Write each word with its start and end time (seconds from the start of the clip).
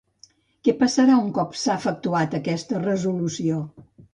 Què 0.67 0.73
passarà 0.79 1.17
un 1.17 1.27
cop 1.35 1.53
s'ha 1.65 1.75
efectuat 1.81 2.35
aquesta 2.41 2.83
resolució? 2.89 3.63